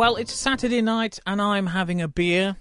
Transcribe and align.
Well, 0.00 0.16
it's 0.16 0.32
Saturday 0.32 0.80
night 0.80 1.18
and 1.26 1.42
I'm 1.42 1.66
having 1.66 2.00
a 2.00 2.08
beer 2.08 2.56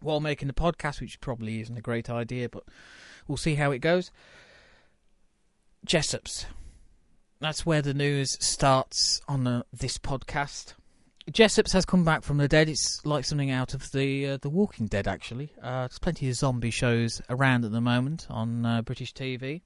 while 0.00 0.20
making 0.20 0.46
the 0.46 0.54
podcast, 0.54 1.00
which 1.00 1.20
probably 1.20 1.60
isn't 1.60 1.76
a 1.76 1.80
great 1.80 2.08
idea, 2.08 2.48
but 2.48 2.62
we'll 3.26 3.36
see 3.36 3.56
how 3.56 3.72
it 3.72 3.80
goes. 3.80 4.12
Jessops. 5.84 6.44
That's 7.40 7.66
where 7.66 7.82
the 7.82 7.94
news 7.94 8.38
starts 8.38 9.20
on 9.26 9.44
uh, 9.44 9.62
this 9.72 9.98
podcast. 9.98 10.74
Jessops 11.32 11.72
has 11.72 11.84
come 11.84 12.04
back 12.04 12.22
from 12.22 12.36
the 12.36 12.46
dead. 12.46 12.68
It's 12.68 13.04
like 13.04 13.24
something 13.24 13.50
out 13.50 13.74
of 13.74 13.90
the 13.90 14.28
uh, 14.28 14.36
the 14.36 14.48
Walking 14.48 14.86
Dead, 14.86 15.08
actually. 15.08 15.52
Uh, 15.60 15.88
there's 15.88 15.98
plenty 15.98 16.28
of 16.28 16.36
zombie 16.36 16.70
shows 16.70 17.20
around 17.28 17.64
at 17.64 17.72
the 17.72 17.80
moment 17.80 18.28
on 18.30 18.64
uh, 18.64 18.82
British 18.82 19.12
TV, 19.12 19.62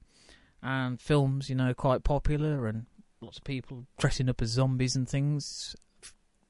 and 0.63 0.99
films, 0.99 1.47
you 1.47 1.55
know, 1.55 1.75
quite 1.75 2.03
popular, 2.03 2.65
and 2.65 2.87
lots 3.21 3.37
of 3.37 3.43
people 3.43 3.85
dressing 3.99 4.29
up 4.29 4.41
as 4.41 4.49
zombies 4.49 4.95
and 4.95 5.07
things. 5.07 5.75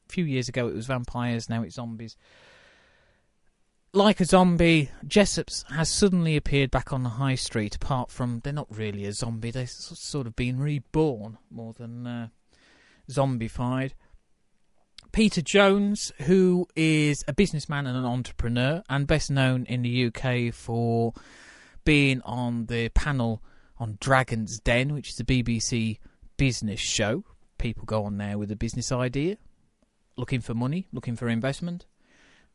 Few 0.10 0.26
years 0.26 0.50
ago, 0.50 0.68
it 0.68 0.76
was 0.76 0.88
vampires. 0.88 1.50
Now 1.50 1.64
it's 1.64 1.76
zombies. 1.76 2.16
Like 3.94 4.20
a 4.20 4.26
zombie, 4.26 4.92
Jessops 5.06 5.70
has 5.72 5.90
suddenly 5.90 6.36
appeared 6.36 6.72
back 6.72 6.94
on 6.94 7.04
the 7.04 7.10
high 7.10 7.36
street. 7.36 7.76
Apart 7.76 8.12
from 8.12 8.42
they're 8.44 8.54
not 8.54 8.68
really 8.70 9.06
a 9.06 9.14
zombie; 9.14 9.52
they've 9.52 9.70
sort 9.70 10.28
of 10.28 10.36
been 10.36 10.60
reborn 10.60 11.38
more 11.50 11.74
than 11.74 12.06
uh, 12.06 12.28
zombified. 13.10 13.92
Peter 15.12 15.42
Jones, 15.42 16.12
who 16.24 16.68
is 16.76 17.24
a 17.28 17.34
businessman 17.34 17.88
and 17.88 17.98
an 17.98 18.05
entrepreneur, 18.05 18.84
and 18.90 19.08
best 19.08 19.32
known 19.32 19.66
in 19.66 19.82
the 19.82 20.05
UK 20.05 20.54
for 20.54 21.14
being 21.86 22.21
on 22.21 22.66
the 22.66 22.90
panel 22.90 23.42
on 23.80 23.98
Dragon's 23.99 24.60
Den, 24.60 24.94
which 24.94 25.10
is 25.10 25.20
a 25.20 25.24
BBC 25.24 25.99
business 26.36 26.80
show. 26.80 27.24
People 27.58 27.86
go 27.86 28.04
on 28.04 28.18
there 28.18 28.38
with 28.38 28.52
a 28.52 28.55
business 28.55 28.92
idea, 28.92 29.38
looking 30.18 30.41
for 30.41 30.54
money, 30.54 30.87
looking 30.91 31.15
for 31.15 31.29
investment. 31.29 31.85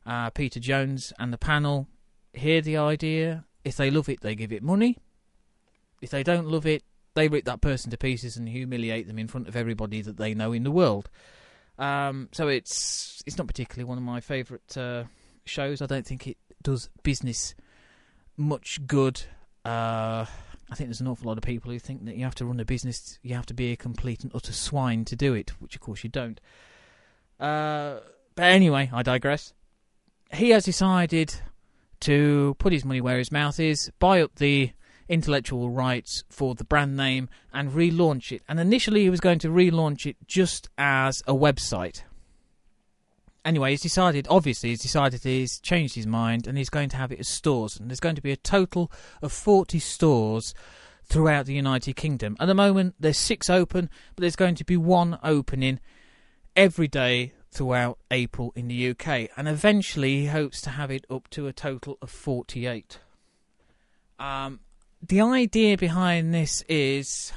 Uh, 0.04 0.30
Peter 0.30 0.60
Jones 0.60 1.12
and 1.18 1.32
the 1.32 1.38
panel 1.38 1.88
hear 2.32 2.60
the 2.60 2.76
idea. 2.76 3.44
If 3.64 3.76
they 3.76 3.90
love 3.90 4.08
it, 4.08 4.20
they 4.20 4.34
give 4.34 4.52
it 4.52 4.62
money. 4.62 4.98
If 6.00 6.10
they 6.10 6.22
don't 6.22 6.48
love 6.48 6.66
it, 6.66 6.82
they 7.14 7.28
rip 7.28 7.44
that 7.44 7.60
person 7.60 7.90
to 7.90 7.96
pieces 7.96 8.36
and 8.36 8.48
humiliate 8.48 9.06
them 9.06 9.18
in 9.18 9.28
front 9.28 9.48
of 9.48 9.56
everybody 9.56 10.02
that 10.02 10.16
they 10.16 10.34
know 10.34 10.52
in 10.52 10.64
the 10.64 10.70
world. 10.70 11.08
Um, 11.78 12.28
so 12.32 12.48
it's 12.48 13.22
it's 13.26 13.38
not 13.38 13.46
particularly 13.46 13.88
one 13.88 13.98
of 13.98 14.04
my 14.04 14.20
favourite 14.20 14.76
uh, 14.76 15.04
shows. 15.44 15.80
I 15.80 15.86
don't 15.86 16.06
think 16.06 16.26
it 16.26 16.38
does 16.62 16.90
business 17.02 17.54
much 18.36 18.86
good. 18.86 19.22
Uh, 19.64 20.26
I 20.70 20.74
think 20.74 20.88
there's 20.88 21.00
an 21.00 21.06
awful 21.06 21.28
lot 21.28 21.38
of 21.38 21.44
people 21.44 21.70
who 21.70 21.78
think 21.78 22.04
that 22.06 22.16
you 22.16 22.24
have 22.24 22.34
to 22.36 22.46
run 22.46 22.58
a 22.58 22.64
business, 22.64 23.18
you 23.22 23.34
have 23.34 23.46
to 23.46 23.54
be 23.54 23.72
a 23.72 23.76
complete 23.76 24.22
and 24.22 24.32
utter 24.34 24.52
swine 24.52 25.04
to 25.04 25.16
do 25.16 25.34
it, 25.34 25.50
which 25.60 25.74
of 25.74 25.82
course 25.82 26.02
you 26.02 26.10
don't. 26.10 26.40
Uh, 27.42 27.98
but 28.36 28.44
anyway, 28.44 28.88
I 28.92 29.02
digress. 29.02 29.52
He 30.32 30.50
has 30.50 30.64
decided 30.64 31.34
to 32.00 32.54
put 32.58 32.72
his 32.72 32.84
money 32.84 33.00
where 33.00 33.18
his 33.18 33.32
mouth 33.32 33.58
is, 33.58 33.90
buy 33.98 34.22
up 34.22 34.36
the 34.36 34.70
intellectual 35.08 35.68
rights 35.68 36.22
for 36.30 36.54
the 36.54 36.64
brand 36.64 36.96
name, 36.96 37.28
and 37.52 37.72
relaunch 37.72 38.30
it. 38.30 38.42
And 38.48 38.60
initially, 38.60 39.02
he 39.02 39.10
was 39.10 39.20
going 39.20 39.40
to 39.40 39.48
relaunch 39.48 40.06
it 40.06 40.16
just 40.26 40.70
as 40.78 41.20
a 41.26 41.34
website. 41.34 42.02
Anyway, 43.44 43.72
he's 43.72 43.80
decided, 43.80 44.28
obviously, 44.30 44.70
he's 44.70 44.80
decided 44.80 45.24
he's 45.24 45.58
changed 45.58 45.96
his 45.96 46.06
mind 46.06 46.46
and 46.46 46.56
he's 46.56 46.70
going 46.70 46.88
to 46.90 46.96
have 46.96 47.10
it 47.10 47.18
as 47.18 47.28
stores. 47.28 47.76
And 47.78 47.90
there's 47.90 47.98
going 47.98 48.14
to 48.14 48.22
be 48.22 48.30
a 48.30 48.36
total 48.36 48.90
of 49.20 49.32
40 49.32 49.80
stores 49.80 50.54
throughout 51.06 51.46
the 51.46 51.54
United 51.54 51.96
Kingdom. 51.96 52.36
At 52.38 52.46
the 52.46 52.54
moment, 52.54 52.94
there's 53.00 53.18
six 53.18 53.50
open, 53.50 53.90
but 54.14 54.22
there's 54.22 54.36
going 54.36 54.54
to 54.54 54.64
be 54.64 54.76
one 54.76 55.18
opening 55.24 55.80
every 56.56 56.88
day 56.88 57.32
throughout 57.50 57.98
April 58.10 58.52
in 58.56 58.68
the 58.68 58.90
UK. 58.90 59.30
And 59.36 59.48
eventually, 59.48 60.20
he 60.20 60.26
hopes 60.26 60.60
to 60.62 60.70
have 60.70 60.90
it 60.90 61.04
up 61.10 61.28
to 61.30 61.46
a 61.46 61.52
total 61.52 61.98
of 62.00 62.10
48. 62.10 62.98
Um, 64.18 64.60
the 65.06 65.20
idea 65.20 65.76
behind 65.76 66.32
this 66.32 66.62
is, 66.68 67.32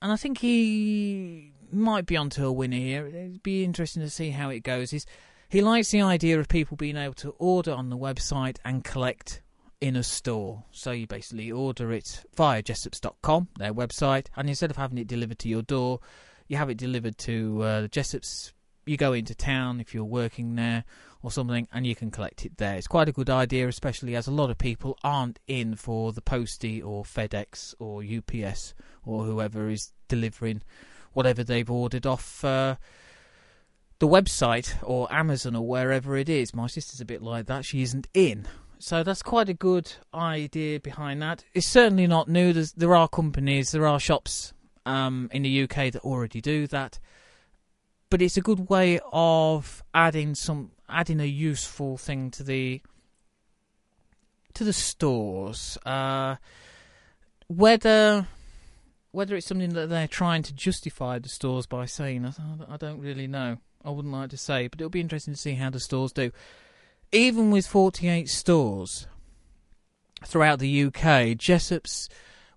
and 0.00 0.12
I 0.12 0.16
think 0.16 0.38
he 0.38 1.52
might 1.72 2.06
be 2.06 2.16
onto 2.16 2.46
a 2.46 2.52
winner 2.52 2.76
here. 2.76 3.06
It'd 3.06 3.42
be 3.42 3.64
interesting 3.64 4.02
to 4.02 4.10
see 4.10 4.30
how 4.30 4.50
it 4.50 4.60
goes. 4.60 4.92
Is 4.92 5.06
he 5.48 5.60
likes 5.60 5.90
the 5.90 6.02
idea 6.02 6.38
of 6.38 6.48
people 6.48 6.76
being 6.76 6.96
able 6.96 7.14
to 7.14 7.30
order 7.38 7.72
on 7.72 7.88
the 7.88 7.96
website 7.96 8.58
and 8.64 8.84
collect 8.84 9.42
in 9.80 9.96
a 9.96 10.02
store. 10.02 10.64
So 10.70 10.90
you 10.90 11.06
basically 11.06 11.52
order 11.52 11.92
it 11.92 12.24
via 12.36 12.62
jessops.com, 12.62 13.48
their 13.58 13.74
website, 13.74 14.26
and 14.36 14.48
instead 14.48 14.70
of 14.70 14.76
having 14.76 14.98
it 14.98 15.06
delivered 15.06 15.38
to 15.40 15.48
your 15.48 15.62
door, 15.62 16.00
you 16.48 16.56
have 16.56 16.70
it 16.70 16.78
delivered 16.78 17.18
to 17.18 17.62
uh, 17.62 17.80
the 17.82 17.88
Jessops. 17.88 18.52
You 18.84 18.96
go 18.96 19.12
into 19.12 19.34
town 19.34 19.80
if 19.80 19.94
you're 19.94 20.04
working 20.04 20.54
there 20.54 20.84
or 21.22 21.30
something, 21.32 21.66
and 21.72 21.86
you 21.86 21.96
can 21.96 22.10
collect 22.10 22.46
it 22.46 22.56
there. 22.56 22.76
It's 22.76 22.86
quite 22.86 23.08
a 23.08 23.12
good 23.12 23.28
idea, 23.28 23.66
especially 23.66 24.14
as 24.14 24.28
a 24.28 24.30
lot 24.30 24.50
of 24.50 24.58
people 24.58 24.96
aren't 25.02 25.40
in 25.48 25.74
for 25.74 26.12
the 26.12 26.20
postie 26.20 26.80
or 26.80 27.02
FedEx 27.02 27.74
or 27.80 28.02
UPS 28.02 28.74
or 29.04 29.24
whoever 29.24 29.68
is 29.68 29.92
delivering 30.06 30.62
whatever 31.14 31.42
they've 31.42 31.70
ordered 31.70 32.06
off 32.06 32.44
uh, 32.44 32.76
the 33.98 34.06
website 34.06 34.74
or 34.82 35.12
Amazon 35.12 35.56
or 35.56 35.66
wherever 35.66 36.16
it 36.16 36.28
is. 36.28 36.54
My 36.54 36.68
sister's 36.68 37.00
a 37.00 37.04
bit 37.04 37.22
like 37.22 37.46
that. 37.46 37.64
She 37.64 37.82
isn't 37.82 38.06
in. 38.14 38.46
So 38.78 39.02
that's 39.02 39.22
quite 39.22 39.48
a 39.48 39.54
good 39.54 39.90
idea 40.14 40.78
behind 40.78 41.22
that. 41.22 41.44
It's 41.54 41.66
certainly 41.66 42.06
not 42.06 42.28
new. 42.28 42.52
There's, 42.52 42.72
there 42.72 42.94
are 42.94 43.08
companies, 43.08 43.72
there 43.72 43.86
are 43.86 43.98
shops 43.98 44.52
um, 44.86 45.28
in 45.32 45.42
the 45.42 45.62
UK 45.64 45.92
that 45.92 45.98
already 46.04 46.40
do 46.40 46.66
that. 46.68 46.98
But 48.08 48.22
it's 48.22 48.36
a 48.36 48.40
good 48.40 48.70
way 48.70 49.00
of 49.12 49.82
adding 49.92 50.34
some 50.34 50.70
adding 50.88 51.20
a 51.20 51.24
useful 51.24 51.98
thing 51.98 52.30
to 52.30 52.44
the 52.44 52.80
to 54.54 54.64
the 54.64 54.72
stores. 54.72 55.76
Uh, 55.84 56.36
whether 57.48 58.28
whether 59.10 59.34
it's 59.34 59.46
something 59.46 59.72
that 59.72 59.88
they're 59.88 60.06
trying 60.06 60.42
to 60.42 60.54
justify 60.54 61.18
the 61.18 61.28
stores 61.28 61.66
by 61.66 61.86
saying, 61.86 62.34
I 62.68 62.76
don't 62.76 63.00
really 63.00 63.26
know. 63.26 63.56
I 63.82 63.88
wouldn't 63.88 64.12
like 64.12 64.28
to 64.30 64.36
say, 64.36 64.68
but 64.68 64.78
it'll 64.78 64.90
be 64.90 65.00
interesting 65.00 65.32
to 65.32 65.40
see 65.40 65.54
how 65.54 65.70
the 65.70 65.80
stores 65.80 66.12
do. 66.12 66.32
Even 67.12 67.50
with 67.50 67.66
48 67.66 68.28
stores 68.28 69.06
throughout 70.22 70.58
the 70.58 70.84
UK, 70.84 71.32
Jessops 71.38 72.08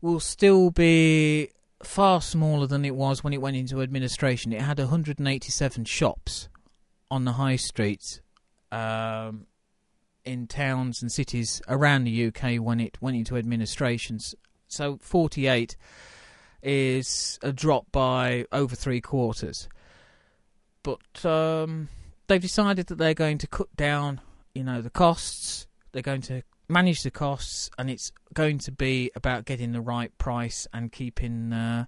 will 0.02 0.20
still 0.20 0.70
be 0.70 1.50
far 1.84 2.22
smaller 2.22 2.68
than 2.68 2.86
it 2.86 2.96
was 2.96 3.24
when 3.24 3.34
it 3.34 3.42
went 3.42 3.58
into 3.58 3.82
administration. 3.82 4.54
It 4.54 4.62
had 4.62 4.80
187 4.80 5.86
shops 5.86 6.50
on 7.10 7.26
the 7.26 7.34
high 7.34 7.56
streets 7.56 8.22
um, 8.72 9.48
in 10.26 10.48
towns 10.48 11.02
and 11.02 11.12
cities 11.12 11.62
around 11.68 12.04
the 12.04 12.28
UK 12.28 12.56
when 12.62 12.80
it 12.80 12.98
went 13.02 13.18
into 13.18 13.38
administrations. 13.38 14.36
So 14.68 14.98
48 15.02 15.76
is 16.62 17.40
a 17.42 17.52
drop 17.52 17.92
by 17.92 18.46
over 18.52 18.76
three 18.76 19.02
quarters. 19.02 19.68
But 20.84 21.26
um, 21.26 21.90
they've 22.28 22.42
decided 22.42 22.88
that 22.88 22.98
they're 22.98 23.14
going 23.14 23.38
to 23.40 23.48
cut 23.48 23.74
down, 23.76 24.22
you 24.54 24.64
know, 24.64 24.82
the 24.82 24.90
costs. 24.90 25.68
They're 25.92 26.02
going 26.02 26.22
to 26.24 26.44
manage 26.70 27.04
the 27.04 27.12
costs, 27.12 27.70
and 27.78 27.90
it's 27.90 28.12
going 28.34 28.60
to 28.60 28.72
be 28.72 29.12
about 29.16 29.46
getting 29.46 29.72
the 29.72 29.82
right 29.82 30.16
price 30.18 30.68
and 30.74 30.92
keeping 30.92 31.52
uh, 31.52 31.86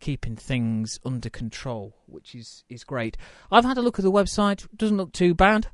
keeping 0.00 0.36
things 0.36 0.98
under 1.04 1.30
control, 1.30 1.94
which 2.06 2.34
is 2.34 2.64
is 2.68 2.84
great. 2.84 3.16
I've 3.50 3.64
had 3.64 3.78
a 3.78 3.82
look 3.82 3.98
at 3.98 4.04
the 4.04 4.12
website; 4.12 4.66
doesn't 4.76 4.96
look 4.96 5.12
too 5.12 5.34
bad. 5.34 5.68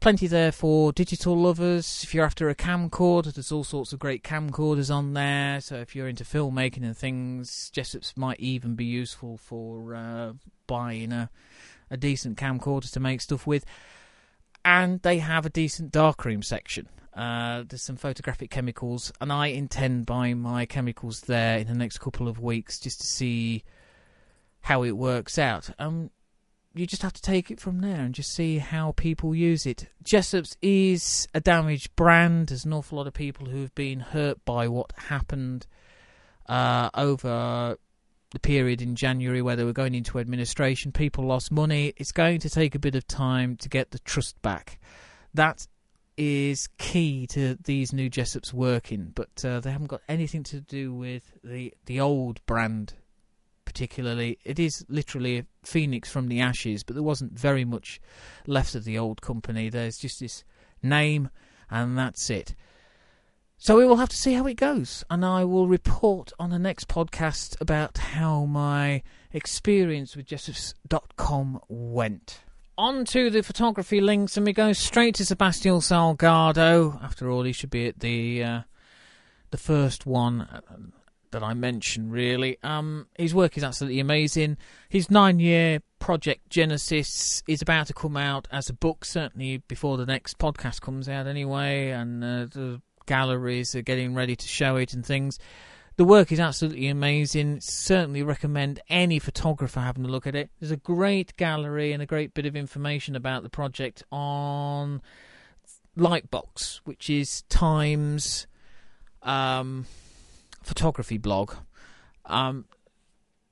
Plenty 0.00 0.26
there 0.26 0.52
for 0.52 0.92
digital 0.92 1.34
lovers. 1.34 2.02
If 2.02 2.14
you're 2.14 2.26
after 2.26 2.50
a 2.50 2.54
camcorder, 2.54 3.32
there's 3.32 3.52
all 3.52 3.64
sorts 3.64 3.92
of 3.92 4.00
great 4.00 4.22
camcorders 4.22 4.94
on 4.94 5.14
there. 5.14 5.60
So 5.60 5.76
if 5.76 5.96
you're 5.96 6.08
into 6.08 6.24
filmmaking 6.24 6.84
and 6.84 6.96
things, 6.96 7.70
Jessops 7.74 8.16
might 8.16 8.38
even 8.38 8.74
be 8.74 8.84
useful 8.84 9.38
for 9.38 9.94
uh, 9.94 10.32
buying 10.66 11.12
a 11.12 11.30
a 11.90 11.96
decent 11.96 12.36
camcorder 12.36 12.90
to 12.92 13.00
make 13.00 13.20
stuff 13.20 13.46
with. 13.46 13.64
And 14.64 15.00
they 15.02 15.18
have 15.18 15.46
a 15.46 15.50
decent 15.50 15.92
darkroom 15.92 16.42
section. 16.42 16.88
Uh, 17.14 17.62
there's 17.68 17.82
some 17.82 17.96
photographic 17.96 18.50
chemicals, 18.50 19.12
and 19.20 19.32
I 19.32 19.48
intend 19.48 20.06
buying 20.06 20.40
my 20.40 20.66
chemicals 20.66 21.22
there 21.22 21.58
in 21.58 21.68
the 21.68 21.74
next 21.74 21.98
couple 21.98 22.26
of 22.26 22.40
weeks 22.40 22.80
just 22.80 23.00
to 23.00 23.06
see 23.06 23.62
how 24.62 24.82
it 24.82 24.92
works 24.92 25.38
out. 25.38 25.70
Um, 25.78 26.10
you 26.74 26.86
just 26.86 27.02
have 27.02 27.12
to 27.12 27.22
take 27.22 27.50
it 27.52 27.60
from 27.60 27.80
there 27.80 28.00
and 28.00 28.14
just 28.14 28.34
see 28.34 28.58
how 28.58 28.92
people 28.92 29.34
use 29.34 29.64
it. 29.64 29.86
Jessops 30.02 30.56
is 30.60 31.28
a 31.32 31.40
damaged 31.40 31.94
brand. 31.94 32.48
There's 32.48 32.64
an 32.64 32.72
awful 32.72 32.98
lot 32.98 33.06
of 33.06 33.14
people 33.14 33.46
who 33.46 33.60
have 33.60 33.74
been 33.76 34.00
hurt 34.00 34.44
by 34.44 34.66
what 34.66 34.92
happened 34.96 35.68
uh, 36.48 36.90
over 36.94 37.78
the 38.32 38.40
period 38.40 38.82
in 38.82 38.96
January 38.96 39.40
where 39.40 39.54
they 39.54 39.62
were 39.62 39.72
going 39.72 39.94
into 39.94 40.18
administration. 40.18 40.90
People 40.90 41.24
lost 41.24 41.52
money. 41.52 41.94
It's 41.96 42.10
going 42.10 42.40
to 42.40 42.50
take 42.50 42.74
a 42.74 42.80
bit 42.80 42.96
of 42.96 43.06
time 43.06 43.56
to 43.58 43.68
get 43.68 43.92
the 43.92 44.00
trust 44.00 44.40
back. 44.42 44.80
That 45.32 45.68
is 46.16 46.68
key 46.78 47.26
to 47.28 47.56
these 47.64 47.92
new 47.92 48.08
Jessops 48.08 48.52
working, 48.52 49.12
but 49.14 49.44
uh, 49.44 49.60
they 49.60 49.70
haven't 49.70 49.88
got 49.88 50.02
anything 50.08 50.42
to 50.44 50.60
do 50.60 50.94
with 50.94 51.32
the 51.42 51.74
the 51.86 52.00
old 52.00 52.44
brand 52.46 52.94
particularly. 53.64 54.38
It 54.44 54.58
is 54.58 54.84
literally 54.88 55.38
a 55.38 55.46
phoenix 55.64 56.08
from 56.08 56.28
the 56.28 56.40
ashes, 56.40 56.84
but 56.84 56.94
there 56.94 57.02
wasn't 57.02 57.36
very 57.36 57.64
much 57.64 58.00
left 58.46 58.76
of 58.76 58.84
the 58.84 58.96
old 58.98 59.20
company. 59.20 59.68
There's 59.68 59.98
just 59.98 60.20
this 60.20 60.44
name, 60.82 61.28
and 61.68 61.98
that's 61.98 62.30
it. 62.30 62.54
So 63.56 63.76
we 63.76 63.86
will 63.86 63.96
have 63.96 64.10
to 64.10 64.16
see 64.16 64.34
how 64.34 64.46
it 64.46 64.54
goes, 64.54 65.04
and 65.10 65.24
I 65.24 65.44
will 65.44 65.66
report 65.66 66.32
on 66.38 66.50
the 66.50 66.58
next 66.58 66.86
podcast 66.86 67.60
about 67.60 67.98
how 67.98 68.44
my 68.44 69.02
experience 69.32 70.14
with 70.16 70.26
Jessops.com 70.26 71.60
went. 71.68 72.43
On 72.76 73.04
to 73.04 73.30
the 73.30 73.42
photography 73.42 74.00
links, 74.00 74.36
and 74.36 74.44
we 74.44 74.52
go 74.52 74.72
straight 74.72 75.14
to 75.16 75.24
Sebastian 75.24 75.74
Salgado. 75.74 77.00
After 77.04 77.30
all, 77.30 77.44
he 77.44 77.52
should 77.52 77.70
be 77.70 77.86
at 77.86 78.00
the 78.00 78.42
uh, 78.42 78.60
the 79.52 79.58
first 79.58 80.06
one 80.06 80.40
uh, 80.40 80.60
that 81.30 81.44
I 81.44 81.54
mentioned. 81.54 82.10
Really, 82.10 82.58
um, 82.64 83.06
his 83.16 83.32
work 83.32 83.56
is 83.56 83.62
absolutely 83.62 84.00
amazing. 84.00 84.56
His 84.88 85.08
nine-year 85.08 85.82
project 86.00 86.50
Genesis 86.50 87.44
is 87.46 87.62
about 87.62 87.86
to 87.86 87.94
come 87.94 88.16
out 88.16 88.48
as 88.50 88.68
a 88.68 88.74
book, 88.74 89.04
certainly 89.04 89.58
before 89.68 89.96
the 89.96 90.06
next 90.06 90.38
podcast 90.38 90.80
comes 90.80 91.08
out, 91.08 91.28
anyway. 91.28 91.90
And 91.90 92.24
uh, 92.24 92.46
the 92.46 92.82
galleries 93.06 93.76
are 93.76 93.82
getting 93.82 94.14
ready 94.14 94.34
to 94.34 94.48
show 94.48 94.74
it 94.76 94.94
and 94.94 95.06
things. 95.06 95.38
The 95.96 96.04
work 96.04 96.32
is 96.32 96.40
absolutely 96.40 96.88
amazing. 96.88 97.60
Certainly 97.60 98.24
recommend 98.24 98.80
any 98.88 99.20
photographer 99.20 99.78
having 99.78 100.04
a 100.04 100.08
look 100.08 100.26
at 100.26 100.34
it. 100.34 100.50
There's 100.58 100.72
a 100.72 100.76
great 100.76 101.36
gallery 101.36 101.92
and 101.92 102.02
a 102.02 102.06
great 102.06 102.34
bit 102.34 102.46
of 102.46 102.56
information 102.56 103.14
about 103.14 103.44
the 103.44 103.48
project 103.48 104.02
on 104.10 105.00
Lightbox, 105.96 106.80
which 106.84 107.08
is 107.08 107.42
Times 107.42 108.48
um, 109.22 109.86
photography 110.64 111.16
blog. 111.16 111.54
Um, 112.24 112.64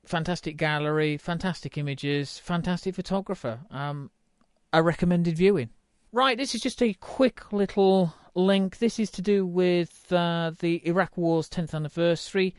fantastic 0.05 0.57
gallery, 0.57 1.15
fantastic 1.15 1.77
images, 1.77 2.39
fantastic 2.39 2.93
photographer. 2.93 3.61
Um, 3.71 4.11
a 4.73 4.83
recommended 4.83 5.37
viewing. 5.37 5.69
Right, 6.11 6.37
this 6.37 6.53
is 6.53 6.61
just 6.61 6.81
a 6.83 6.93
quick 6.93 7.53
little 7.53 8.13
link. 8.35 8.77
This 8.79 8.99
is 8.99 9.11
to 9.11 9.21
do 9.21 9.45
with 9.45 10.11
uh, 10.11 10.51
the 10.59 10.85
Iraq 10.87 11.17
War's 11.17 11.49
10th 11.49 11.73
anniversary. 11.73 12.55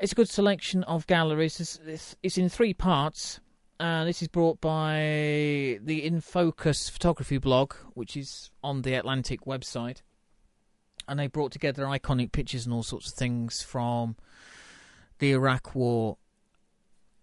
It's 0.00 0.12
a 0.12 0.14
good 0.14 0.28
selection 0.28 0.82
of 0.84 1.06
galleries. 1.06 1.60
It's, 1.60 1.80
it's, 1.86 2.16
it's 2.22 2.38
in 2.38 2.48
three 2.48 2.74
parts. 2.74 3.40
Uh, 3.78 4.04
this 4.04 4.20
is 4.20 4.28
brought 4.28 4.60
by 4.60 5.78
the 5.82 6.02
In 6.04 6.20
Focus 6.20 6.88
photography 6.88 7.38
blog, 7.38 7.74
which 7.94 8.16
is 8.16 8.50
on 8.62 8.82
the 8.82 8.94
Atlantic 8.94 9.44
website. 9.46 10.02
And 11.08 11.18
they 11.18 11.26
brought 11.26 11.52
together 11.52 11.84
iconic 11.84 12.32
pictures 12.32 12.66
and 12.66 12.74
all 12.74 12.82
sorts 12.82 13.08
of 13.08 13.14
things 13.14 13.62
from 13.62 14.16
the 15.18 15.32
Iraq 15.32 15.74
War. 15.74 16.18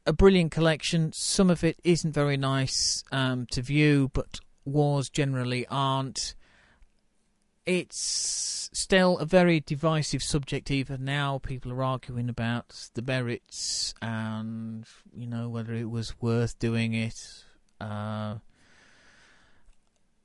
A 0.06 0.14
brilliant 0.14 0.52
collection. 0.52 1.12
Some 1.14 1.50
of 1.50 1.64
it 1.64 1.80
isn't 1.84 2.14
very 2.14 2.38
nice 2.38 3.04
um, 3.12 3.46
to 3.52 3.62
view, 3.62 4.10
but 4.14 4.40
wars 4.66 5.10
generally 5.10 5.66
aren't 5.70 6.36
it's 7.68 8.70
still 8.72 9.18
a 9.18 9.26
very 9.26 9.60
divisive 9.60 10.24
subject 10.24 10.72
even 10.72 11.04
now. 11.04 11.38
People 11.38 11.74
are 11.74 11.84
arguing 11.84 12.30
about 12.30 12.90
the 12.94 13.02
merits 13.02 13.94
and, 14.02 14.86
you 15.14 15.28
know, 15.28 15.50
whether 15.50 15.74
it 15.74 15.90
was 15.90 16.20
worth 16.22 16.58
doing 16.60 16.94
it. 16.94 17.44
Uh, 17.82 18.36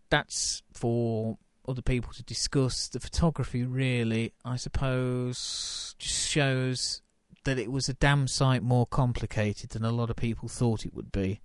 that's 0.08 0.62
for 0.72 1.36
other 1.66 1.82
people 1.82 2.12
to 2.12 2.22
discuss. 2.22 2.88
The 2.88 3.00
photography 3.00 3.64
really, 3.64 4.32
I 4.44 4.54
suppose, 4.54 5.96
just 5.98 6.28
shows 6.28 7.02
that 7.44 7.58
it 7.58 7.72
was 7.72 7.88
a 7.88 7.94
damn 7.94 8.28
sight 8.28 8.62
more 8.62 8.86
complicated 8.86 9.70
than 9.70 9.84
a 9.84 9.90
lot 9.90 10.10
of 10.10 10.16
people 10.16 10.48
thought 10.48 10.86
it 10.86 10.94
would 10.94 11.10
be 11.10 11.40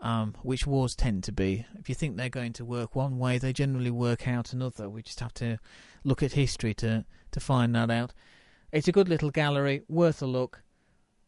um, 0.00 0.34
which 0.42 0.66
wars 0.66 0.94
tend 0.94 1.24
to 1.24 1.32
be. 1.32 1.66
If 1.78 1.88
you 1.88 1.94
think 1.94 2.16
they're 2.16 2.28
going 2.28 2.52
to 2.54 2.64
work 2.64 2.94
one 2.94 3.18
way, 3.18 3.38
they 3.38 3.52
generally 3.52 3.90
work 3.90 4.26
out 4.26 4.52
another. 4.52 4.88
We 4.88 5.02
just 5.02 5.20
have 5.20 5.34
to 5.34 5.58
look 6.04 6.22
at 6.22 6.32
history 6.32 6.74
to, 6.74 7.04
to 7.32 7.40
find 7.40 7.74
that 7.74 7.90
out. 7.90 8.12
It's 8.72 8.88
a 8.88 8.92
good 8.92 9.08
little 9.08 9.30
gallery, 9.30 9.82
worth 9.88 10.22
a 10.22 10.26
look, 10.26 10.62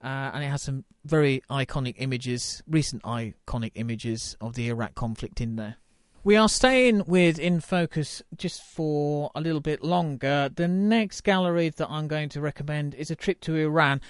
uh, 0.02 0.30
and 0.32 0.44
it 0.44 0.48
has 0.48 0.62
some 0.62 0.84
very 1.04 1.42
iconic 1.50 1.96
images, 1.98 2.62
recent 2.68 3.02
iconic 3.02 3.72
images 3.74 4.36
of 4.40 4.54
the 4.54 4.68
Iraq 4.68 4.94
conflict 4.94 5.40
in 5.40 5.56
there. 5.56 5.76
We 6.24 6.36
are 6.36 6.48
staying 6.48 7.02
with 7.08 7.40
In 7.40 7.58
Focus 7.58 8.22
just 8.36 8.62
for 8.62 9.32
a 9.34 9.40
little 9.40 9.60
bit 9.60 9.82
longer. 9.82 10.48
The 10.54 10.68
next 10.68 11.22
gallery 11.22 11.70
that 11.70 11.90
I'm 11.90 12.06
going 12.06 12.28
to 12.30 12.40
recommend 12.40 12.94
is 12.94 13.10
a 13.10 13.16
trip 13.16 13.40
to 13.40 13.56
Iran. 13.56 14.00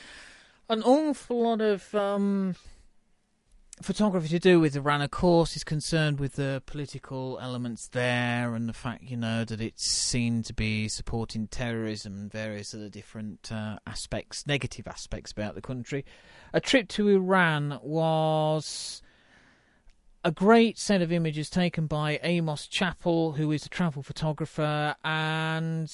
An 0.68 0.82
awful 0.82 1.42
lot 1.42 1.62
of 1.62 1.94
um, 1.94 2.54
photography 3.82 4.28
to 4.28 4.38
do 4.38 4.60
with 4.60 4.76
Iran, 4.76 5.02
of 5.02 5.10
course, 5.10 5.56
is 5.56 5.64
concerned 5.64 6.20
with 6.20 6.34
the 6.34 6.62
political 6.66 7.38
elements 7.40 7.88
there 7.88 8.54
and 8.54 8.68
the 8.68 8.72
fact, 8.72 9.02
you 9.02 9.16
know, 9.16 9.44
that 9.44 9.60
it's 9.60 9.84
seen 9.84 10.42
to 10.44 10.54
be 10.54 10.88
supporting 10.88 11.48
terrorism 11.48 12.14
and 12.14 12.32
various 12.32 12.74
other 12.74 12.88
different 12.88 13.50
uh, 13.52 13.78
aspects, 13.86 14.46
negative 14.46 14.86
aspects 14.86 15.32
about 15.32 15.54
the 15.54 15.60
country. 15.60 16.04
A 16.52 16.60
trip 16.60 16.88
to 16.88 17.08
Iran 17.08 17.78
was 17.82 19.02
a 20.24 20.30
great 20.30 20.78
set 20.78 21.02
of 21.02 21.10
images 21.12 21.50
taken 21.50 21.86
by 21.86 22.20
Amos 22.22 22.68
Chapple, 22.68 23.36
who 23.36 23.50
is 23.50 23.66
a 23.66 23.68
travel 23.68 24.02
photographer, 24.02 24.94
and 25.04 25.92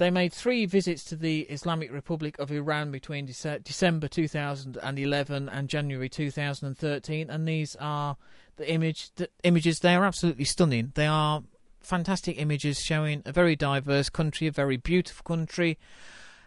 they 0.00 0.10
made 0.10 0.32
three 0.32 0.64
visits 0.64 1.04
to 1.04 1.14
the 1.14 1.42
Islamic 1.42 1.92
Republic 1.92 2.38
of 2.38 2.50
Iran 2.50 2.90
between 2.90 3.26
Dece- 3.26 3.62
December 3.62 4.08
2011 4.08 5.48
and 5.50 5.68
January 5.68 6.08
2013, 6.08 7.28
and 7.28 7.46
these 7.46 7.76
are 7.78 8.16
the 8.56 8.68
image 8.68 9.10
the 9.16 9.28
images. 9.42 9.80
They 9.80 9.94
are 9.94 10.06
absolutely 10.06 10.46
stunning. 10.46 10.92
They 10.94 11.06
are 11.06 11.42
fantastic 11.80 12.40
images 12.40 12.80
showing 12.80 13.22
a 13.26 13.32
very 13.32 13.56
diverse 13.56 14.08
country, 14.08 14.46
a 14.46 14.52
very 14.52 14.78
beautiful 14.78 15.22
country. 15.22 15.78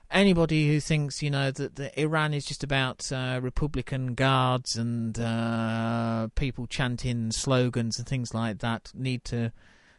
Anybody 0.09 0.67
who 0.69 0.79
thinks 0.79 1.21
you 1.21 1.29
know 1.29 1.51
that, 1.51 1.94
Iran 1.95 2.33
is 2.33 2.45
just 2.45 2.63
about 2.63 3.11
uh, 3.11 3.39
Republican 3.39 4.15
guards 4.15 4.75
and 4.75 5.19
uh, 5.19 6.27
people 6.33 6.65
chanting 6.65 7.31
slogans 7.31 7.99
and 7.99 8.07
things 8.07 8.33
like 8.33 8.59
that 8.59 8.91
need 8.95 9.23
to 9.25 9.51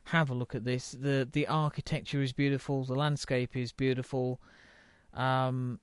have 0.05 0.31
a 0.31 0.35
look 0.35 0.55
at 0.55 0.65
this. 0.65 0.93
the 0.93 1.29
The 1.31 1.47
architecture 1.47 2.23
is 2.23 2.33
beautiful. 2.33 2.85
The 2.85 2.95
landscape 2.95 3.57
is 3.57 3.73
beautiful. 3.73 4.41
Um, 5.13 5.81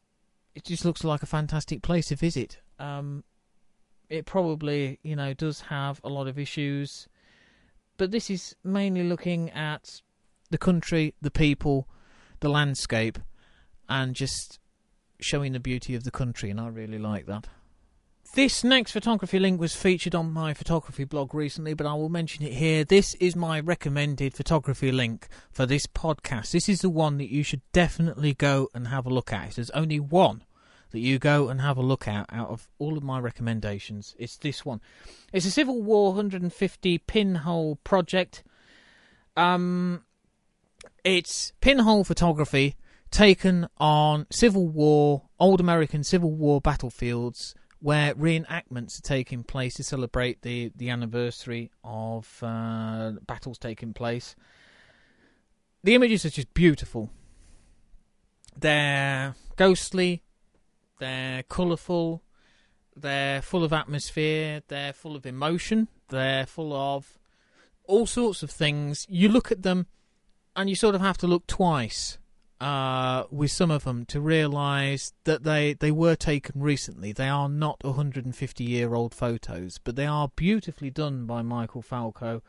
it 0.55 0.65
just 0.65 0.85
looks 0.85 1.03
like 1.03 1.23
a 1.23 1.27
fantastic 1.27 1.81
place 1.81 2.07
to 2.07 2.15
visit. 2.15 2.59
Um, 2.79 3.23
it 4.09 4.25
probably, 4.25 4.99
you 5.03 5.15
know, 5.15 5.33
does 5.33 5.61
have 5.61 6.01
a 6.03 6.09
lot 6.09 6.27
of 6.27 6.37
issues, 6.37 7.07
but 7.97 8.11
this 8.11 8.29
is 8.29 8.55
mainly 8.63 9.03
looking 9.03 9.49
at 9.51 10.01
the 10.49 10.57
country, 10.57 11.15
the 11.21 11.31
people, 11.31 11.87
the 12.41 12.49
landscape, 12.49 13.17
and 13.87 14.13
just 14.13 14.59
showing 15.21 15.53
the 15.53 15.59
beauty 15.59 15.95
of 15.95 16.03
the 16.03 16.11
country. 16.11 16.49
And 16.49 16.59
I 16.59 16.67
really 16.67 16.99
like 16.99 17.25
that. 17.27 17.47
This 18.33 18.63
next 18.63 18.93
photography 18.93 19.39
link 19.39 19.59
was 19.59 19.75
featured 19.75 20.15
on 20.15 20.31
my 20.31 20.53
photography 20.53 21.03
blog 21.03 21.33
recently, 21.33 21.73
but 21.73 21.85
I 21.85 21.95
will 21.95 22.07
mention 22.07 22.45
it 22.45 22.53
here. 22.53 22.85
This 22.85 23.13
is 23.15 23.35
my 23.35 23.59
recommended 23.59 24.33
photography 24.33 24.89
link 24.89 25.27
for 25.51 25.65
this 25.65 25.85
podcast. 25.85 26.51
This 26.51 26.69
is 26.69 26.79
the 26.79 26.89
one 26.89 27.17
that 27.17 27.29
you 27.29 27.43
should 27.43 27.61
definitely 27.73 28.33
go 28.33 28.69
and 28.73 28.87
have 28.87 29.05
a 29.05 29.09
look 29.09 29.33
at. 29.33 29.55
There's 29.55 29.69
only 29.71 29.99
one 29.99 30.45
that 30.91 31.01
you 31.01 31.19
go 31.19 31.49
and 31.49 31.59
have 31.59 31.75
a 31.75 31.81
look 31.81 32.07
at 32.07 32.25
out 32.31 32.47
of 32.47 32.69
all 32.79 32.95
of 32.95 33.03
my 33.03 33.19
recommendations. 33.19 34.15
It's 34.17 34.37
this 34.37 34.63
one. 34.63 34.79
It's 35.33 35.45
a 35.45 35.51
Civil 35.51 35.81
War 35.81 36.13
150 36.13 36.99
pinhole 36.99 37.79
project. 37.83 38.45
Um, 39.35 40.05
it's 41.03 41.51
pinhole 41.59 42.05
photography 42.05 42.77
taken 43.11 43.67
on 43.77 44.25
Civil 44.31 44.69
War, 44.69 45.23
old 45.37 45.59
American 45.59 46.05
Civil 46.05 46.31
War 46.31 46.61
battlefields 46.61 47.55
where 47.81 48.13
reenactments 48.13 48.99
are 48.99 49.01
taking 49.01 49.43
place 49.43 49.73
to 49.73 49.83
celebrate 49.83 50.43
the, 50.43 50.71
the 50.75 50.89
anniversary 50.89 51.71
of 51.83 52.41
uh, 52.43 53.13
battles 53.25 53.57
taking 53.57 53.91
place. 53.91 54.35
The 55.83 55.95
images 55.95 56.23
are 56.23 56.29
just 56.29 56.53
beautiful. 56.53 57.09
They're 58.55 59.33
ghostly, 59.55 60.21
they're 60.99 61.41
colourful, 61.43 62.21
they're 62.95 63.41
full 63.41 63.63
of 63.63 63.73
atmosphere, 63.73 64.61
they're 64.67 64.93
full 64.93 65.15
of 65.15 65.25
emotion, 65.25 65.87
they're 66.09 66.45
full 66.45 66.73
of 66.73 67.17
all 67.85 68.05
sorts 68.05 68.43
of 68.43 68.51
things. 68.51 69.07
You 69.09 69.27
look 69.27 69.51
at 69.51 69.63
them 69.63 69.87
and 70.55 70.69
you 70.69 70.75
sort 70.75 70.93
of 70.93 71.01
have 71.01 71.17
to 71.17 71.27
look 71.27 71.47
twice 71.47 72.19
uh, 72.61 73.23
with 73.31 73.49
some 73.49 73.71
of 73.71 73.85
them 73.85 74.05
to 74.05 74.21
realise 74.21 75.13
that 75.23 75.43
they, 75.43 75.73
they 75.73 75.89
were 75.89 76.15
taken 76.15 76.61
recently. 76.61 77.11
They 77.11 77.27
are 77.27 77.49
not 77.49 77.83
150 77.83 78.63
year 78.63 78.93
old 78.93 79.15
photos, 79.15 79.79
but 79.83 79.95
they 79.95 80.05
are 80.05 80.29
beautifully 80.35 80.91
done 80.91 81.25
by 81.25 81.41
Michael 81.41 81.81
Falco. 81.81 82.43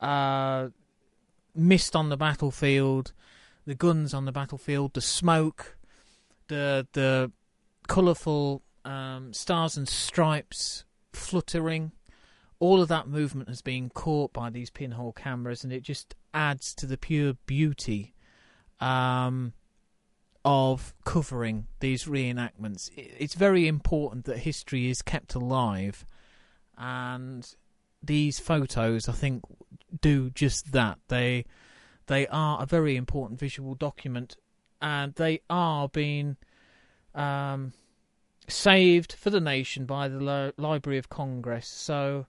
Uh, 0.00 0.68
mist 1.56 1.96
on 1.96 2.08
the 2.08 2.16
battlefield, 2.16 3.12
the 3.66 3.74
guns 3.74 4.14
on 4.14 4.26
the 4.26 4.32
battlefield, 4.32 4.94
the 4.94 5.00
smoke, 5.00 5.76
the 6.46 6.86
the 6.92 7.32
colourful 7.88 8.62
um, 8.84 9.32
stars 9.32 9.76
and 9.76 9.88
stripes 9.88 10.84
fluttering. 11.12 11.90
All 12.60 12.80
of 12.80 12.86
that 12.88 13.08
movement 13.08 13.48
has 13.48 13.60
been 13.60 13.90
caught 13.90 14.32
by 14.32 14.50
these 14.50 14.70
pinhole 14.70 15.12
cameras, 15.12 15.64
and 15.64 15.72
it 15.72 15.82
just 15.82 16.14
adds 16.32 16.72
to 16.76 16.86
the 16.86 16.96
pure 16.96 17.34
beauty 17.46 18.11
um, 18.82 19.52
of 20.44 20.92
covering 21.04 21.66
these 21.80 22.04
reenactments. 22.04 22.90
It's 22.96 23.34
very 23.34 23.68
important 23.68 24.24
that 24.24 24.38
history 24.38 24.90
is 24.90 25.00
kept 25.02 25.34
alive, 25.34 26.04
and 26.76 27.48
these 28.02 28.40
photos, 28.40 29.08
I 29.08 29.12
think, 29.12 29.44
do 30.00 30.30
just 30.30 30.72
that. 30.72 30.98
They 31.08 31.44
they 32.06 32.26
are 32.26 32.60
a 32.60 32.66
very 32.66 32.96
important 32.96 33.38
visual 33.38 33.76
document, 33.76 34.36
and 34.80 35.14
they 35.14 35.40
are 35.48 35.88
being 35.88 36.36
um, 37.14 37.72
saved 38.48 39.12
for 39.12 39.30
the 39.30 39.40
nation 39.40 39.86
by 39.86 40.08
the 40.08 40.52
Library 40.56 40.98
of 40.98 41.08
Congress. 41.08 41.68
So, 41.68 42.26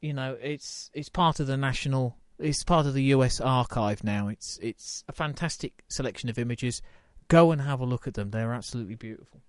you 0.00 0.12
know, 0.12 0.36
it's 0.42 0.90
it's 0.92 1.08
part 1.08 1.38
of 1.38 1.46
the 1.46 1.56
national. 1.56 2.16
It's 2.38 2.64
part 2.64 2.86
of 2.86 2.94
the 2.94 3.04
U.S. 3.04 3.40
archive 3.40 4.02
now. 4.02 4.28
It's 4.28 4.58
it's 4.62 5.04
a 5.08 5.12
fantastic 5.12 5.84
selection 5.88 6.28
of 6.28 6.38
images. 6.38 6.82
Go 7.28 7.52
and 7.52 7.62
have 7.62 7.80
a 7.80 7.86
look 7.86 8.06
at 8.06 8.14
them. 8.14 8.30
They're 8.30 8.52
absolutely 8.52 8.96
beautiful. 8.96 9.40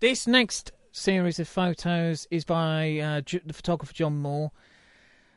This 0.00 0.26
next 0.26 0.72
series 0.90 1.38
of 1.38 1.48
photos 1.48 2.26
is 2.30 2.44
by 2.44 2.98
uh, 2.98 3.20
the 3.44 3.52
photographer 3.52 3.92
John 3.92 4.18
Moore 4.18 4.52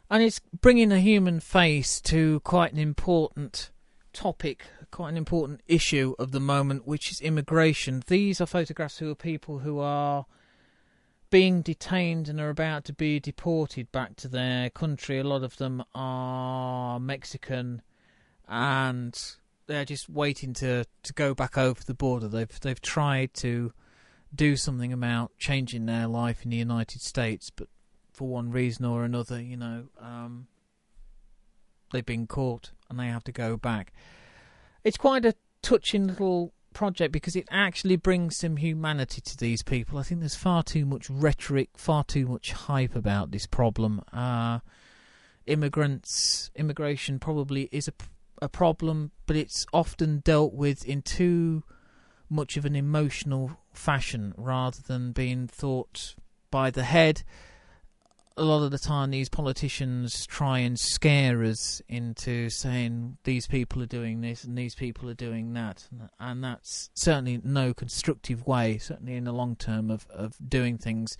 and 0.10 0.24
it's 0.24 0.40
bringing 0.62 0.92
a 0.92 1.00
human 1.00 1.40
face 1.40 2.00
to 2.02 2.40
quite 2.42 2.72
an 2.72 2.80
important 2.80 3.72
topic, 4.14 4.66
quite 4.90 5.10
an 5.10 5.18
important 5.18 5.62
issue 5.68 6.16
of 6.18 6.32
the 6.32 6.40
moment, 6.40 6.88
which 6.88 7.12
is 7.12 7.20
immigration. 7.20 8.04
These 8.08 8.40
are 8.40 8.46
photographs 8.46 9.02
of 9.02 9.18
people 9.18 9.60
who 9.60 9.80
are 9.80 10.26
being 11.30 11.62
detained 11.62 12.30
and 12.30 12.40
are 12.40 12.50
about 12.50 12.86
to 12.86 12.94
be 12.94 13.20
deported 13.20 13.92
back 13.92 14.16
to 14.18 14.28
their 14.28 14.70
country. 14.70 15.20
A 15.20 15.24
lot 15.24 15.44
of 15.44 15.58
them 15.58 15.84
are 15.94 17.00
Mexican, 17.00 17.82
and 18.48 19.20
they're 19.68 19.86
just 19.86 20.10
waiting 20.10 20.54
to, 20.56 20.86
to 21.04 21.14
go 21.14 21.34
back 21.34 21.58
over 21.58 21.84
the 21.84 21.94
border. 21.94 22.28
They've 22.28 22.60
they've 22.60 22.82
tried 22.82 23.34
to 23.36 23.74
do 24.34 24.56
something 24.56 24.92
about 24.94 25.32
changing 25.38 25.86
their 25.86 26.08
life 26.08 26.44
in 26.44 26.52
the 26.52 26.58
United 26.58 27.02
States, 27.02 27.50
but 27.50 27.68
for 28.12 28.28
one 28.28 28.52
reason 28.52 28.86
or 28.86 29.04
another, 29.04 29.42
you 29.42 29.58
know, 29.58 29.86
um, 30.02 30.48
they've 31.92 32.06
been 32.06 32.28
caught 32.28 32.72
and 32.90 33.00
they 33.00 33.08
have 33.08 33.24
to 33.26 33.32
go 33.32 33.58
back. 33.58 33.94
It's 34.84 34.98
quite 34.98 35.26
a 35.26 35.36
touching 35.62 36.08
little 36.08 36.54
project 36.78 37.12
because 37.12 37.36
it 37.36 37.48
actually 37.50 37.96
brings 37.96 38.38
some 38.38 38.56
humanity 38.56 39.20
to 39.20 39.36
these 39.36 39.64
people. 39.64 39.98
I 39.98 40.04
think 40.04 40.20
there's 40.20 40.36
far 40.36 40.62
too 40.62 40.86
much 40.86 41.10
rhetoric, 41.10 41.70
far 41.76 42.04
too 42.04 42.28
much 42.28 42.52
hype 42.52 42.96
about 42.96 43.32
this 43.32 43.48
problem. 43.48 44.00
Uh, 44.14 44.60
immigrants, 45.48 46.52
immigration 46.56 47.18
probably 47.18 47.68
is 47.72 47.88
a, 47.88 47.94
a 48.44 48.48
problem, 48.48 49.10
but 49.26 49.36
it's 49.36 49.66
often 49.74 50.20
dealt 50.20 50.54
with 50.54 50.86
in 50.86 51.02
too 51.02 51.64
much 52.30 52.58
of 52.58 52.64
an 52.66 52.76
emotional 52.76 53.58
fashion 53.74 54.36
rather 54.38 54.80
than 54.88 55.14
being 55.14 55.48
thought 55.48 56.14
by 56.52 56.70
the 56.70 56.84
head 56.84 57.24
a 58.38 58.44
lot 58.44 58.64
of 58.64 58.72
the 58.72 58.78
time 58.78 59.10
these 59.10 59.30
politicians 59.30 60.26
try 60.28 60.60
and 60.60 60.80
scare 60.80 61.44
us 61.44 61.82
into 61.90 62.50
saying 62.50 63.18
these 63.24 63.48
people 63.48 63.82
are 63.82 63.88
doing 63.88 64.22
this 64.22 64.44
and 64.44 64.58
these 64.58 64.76
people 64.76 65.10
are 65.10 65.16
doing 65.16 65.54
that. 65.54 65.88
And 66.20 66.44
that's 66.44 66.92
certainly 66.94 67.42
no 67.44 67.74
constructive 67.74 68.46
way 68.46 68.78
certainly 68.78 69.16
in 69.16 69.24
the 69.24 69.34
long 69.34 69.56
term 69.56 69.90
of, 69.90 70.06
of 70.10 70.36
doing 70.48 70.78
things. 70.78 71.18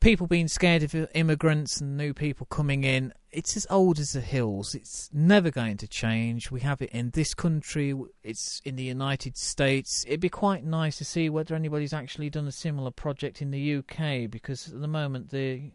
People 0.00 0.26
being 0.26 0.48
scared 0.48 0.82
of 0.82 0.94
immigrants 1.14 1.80
and 1.80 1.98
new 1.98 2.14
people 2.14 2.46
coming 2.46 2.84
in 2.84 3.12
it's 3.32 3.56
as 3.56 3.66
old 3.70 3.98
as 3.98 4.12
the 4.12 4.20
hills. 4.20 4.74
It's 4.74 5.08
never 5.12 5.50
going 5.50 5.76
to 5.78 5.88
change. 5.88 6.50
We 6.50 6.60
have 6.60 6.82
it 6.82 6.90
in 6.90 7.10
this 7.10 7.34
country. 7.34 7.94
It's 8.24 8.60
in 8.64 8.76
the 8.76 8.82
united 8.82 9.36
states. 9.36 10.04
It'd 10.06 10.20
be 10.20 10.28
quite 10.28 10.64
nice 10.64 10.98
to 10.98 11.04
see 11.04 11.28
whether 11.28 11.54
anybody's 11.54 11.92
actually 11.92 12.30
done 12.30 12.48
a 12.48 12.52
similar 12.52 12.90
project 12.90 13.40
in 13.40 13.50
the 13.50 13.76
uk 13.76 14.30
because 14.30 14.72
at 14.72 14.80
the 14.80 14.88
moment 14.88 15.30
the 15.30 15.70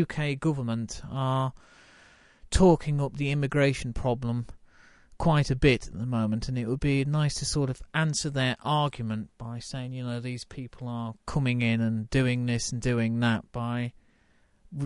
UK 0.00 0.38
government 0.38 1.02
are 1.10 1.52
talking 2.50 3.00
up 3.00 3.16
the 3.16 3.30
immigration 3.30 3.92
problem 3.92 4.46
quite 5.18 5.50
a 5.50 5.56
bit 5.56 5.86
at 5.86 5.96
the 5.96 6.06
moment, 6.06 6.48
and 6.48 6.58
it 6.58 6.66
would 6.66 6.80
be 6.80 7.04
nice 7.04 7.34
to 7.34 7.44
sort 7.44 7.70
of 7.70 7.80
answer 7.94 8.28
their 8.28 8.56
argument 8.64 9.30
by 9.38 9.58
saying, 9.58 9.92
you 9.92 10.04
know, 10.04 10.18
these 10.18 10.44
people 10.44 10.88
are 10.88 11.14
coming 11.26 11.62
in 11.62 11.80
and 11.80 12.10
doing 12.10 12.46
this 12.46 12.72
and 12.72 12.82
doing 12.82 13.20
that 13.20 13.44
by 13.52 13.92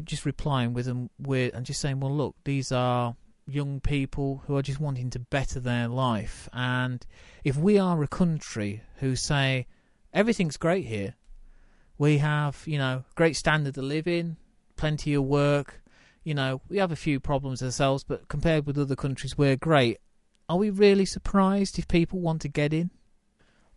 just 0.04 0.26
replying 0.26 0.74
with 0.74 0.84
them 0.84 1.08
with 1.18 1.54
and 1.54 1.64
just 1.64 1.80
saying, 1.80 2.00
well, 2.00 2.14
look, 2.14 2.36
these 2.44 2.70
are 2.70 3.16
young 3.46 3.80
people 3.80 4.42
who 4.46 4.56
are 4.56 4.62
just 4.62 4.80
wanting 4.80 5.08
to 5.08 5.18
better 5.18 5.58
their 5.58 5.88
life, 5.88 6.48
and 6.52 7.06
if 7.42 7.56
we 7.56 7.78
are 7.78 8.02
a 8.02 8.08
country 8.08 8.82
who 8.96 9.16
say 9.16 9.66
everything's 10.12 10.58
great 10.58 10.84
here, 10.84 11.14
we 11.96 12.18
have, 12.18 12.62
you 12.66 12.76
know, 12.76 13.04
great 13.14 13.36
standard 13.36 13.78
of 13.78 13.84
living, 13.84 14.36
plenty 14.76 15.14
of 15.14 15.24
work. 15.24 15.82
You 16.22 16.34
know, 16.34 16.60
we 16.68 16.78
have 16.78 16.92
a 16.92 16.96
few 16.96 17.20
problems 17.20 17.62
ourselves, 17.62 18.04
but 18.04 18.28
compared 18.28 18.66
with 18.66 18.78
other 18.78 18.96
countries, 18.96 19.38
we're 19.38 19.56
great. 19.56 19.98
Are 20.48 20.58
we 20.58 20.70
really 20.70 21.04
surprised 21.04 21.78
if 21.78 21.88
people 21.88 22.20
want 22.20 22.42
to 22.42 22.48
get 22.48 22.72
in? 22.72 22.90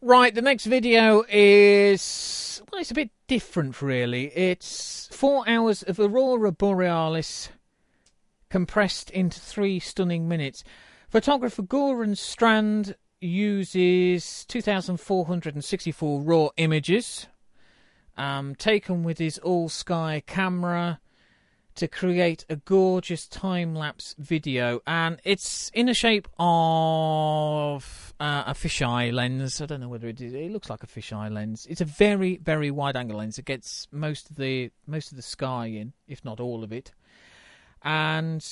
Right, 0.02 0.34
the 0.34 0.42
next 0.42 0.66
video 0.66 1.24
is. 1.28 2.62
Well, 2.72 2.80
it's 2.80 2.92
a 2.92 2.96
bit 2.96 3.12
different, 3.28 3.82
really. 3.82 4.28
It's 4.28 5.10
four 5.12 5.48
hours 5.48 5.84
of 5.84 6.00
Aurora 6.00 6.52
Borealis 6.52 7.50
compressed 8.50 9.10
into 9.12 9.40
three 9.40 9.80
stunning 9.80 10.28
minutes. 10.28 10.64
Photographer 11.10 11.64
Goran 11.64 12.18
Strand 12.18 12.96
uses 13.20 14.46
2,464 14.46 16.22
raw 16.22 16.50
images 16.58 17.28
um, 18.20 18.54
taken 18.54 19.04
with 19.04 19.18
his 19.18 19.40
all 19.40 19.70
sky 19.70 20.22
camera 20.28 21.00
to 21.76 21.88
create 21.88 22.46
a 22.50 22.58
gorgeous 22.58 23.26
time 23.26 23.74
lapse 23.74 24.14
video, 24.20 24.82
and 24.86 25.20
it's 25.24 25.72
in 25.74 25.86
the 25.86 25.94
shape 25.94 26.28
of 26.38 28.14
uh, 28.20 28.44
a 28.48 28.54
fisheye 28.54 29.14
lens. 29.14 29.62
I 29.62 29.66
don't 29.66 29.80
know 29.80 29.88
whether 29.88 30.10
it 30.10 30.20
is. 30.20 30.34
It 30.34 30.52
looks 30.52 30.70
like 30.70 30.84
a 30.84 30.88
fisheye 30.88 31.32
lens. 31.32 31.66
It's 31.70 31.80
a 31.80 31.86
very, 31.86 32.36
very 32.38 32.70
wide 32.70 32.98
angle 32.98 33.20
lens. 33.20 33.40
It 33.40 33.46
gets 33.46 33.88
most 33.92 34.30
of 34.30 34.36
the 34.36 34.72
most 34.86 35.12
of 35.12 35.16
the 35.16 35.24
sky 35.24 35.68
in, 35.68 35.94
if 36.06 36.26
not 36.26 36.42
all 36.42 36.66
of 36.66 36.74
it. 36.74 36.92
And 37.82 38.46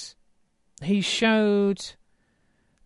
he 0.82 1.02
showed 1.02 1.96